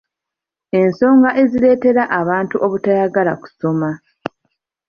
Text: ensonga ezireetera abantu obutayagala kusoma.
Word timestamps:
ensonga 0.79 1.29
ezireetera 1.41 2.03
abantu 2.19 2.55
obutayagala 2.65 3.33
kusoma. 3.41 3.89